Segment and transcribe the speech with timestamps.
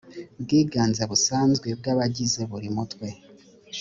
[0.43, 3.07] bwiganze busanzwe bw abagize buri mutwe